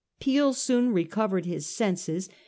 [0.19, 2.27] Peel soon recovered his senses.